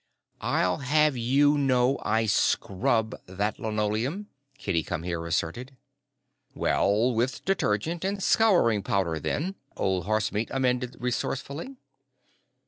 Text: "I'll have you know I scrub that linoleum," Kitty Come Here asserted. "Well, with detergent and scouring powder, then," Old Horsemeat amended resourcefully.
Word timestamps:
"I'll 0.41 0.77
have 0.77 1.15
you 1.15 1.59
know 1.59 1.99
I 2.01 2.25
scrub 2.25 3.13
that 3.27 3.59
linoleum," 3.59 4.29
Kitty 4.57 4.81
Come 4.81 5.03
Here 5.03 5.23
asserted. 5.27 5.77
"Well, 6.55 7.13
with 7.13 7.45
detergent 7.45 8.03
and 8.03 8.23
scouring 8.23 8.81
powder, 8.81 9.19
then," 9.19 9.53
Old 9.77 10.05
Horsemeat 10.05 10.49
amended 10.49 10.95
resourcefully. 10.99 11.75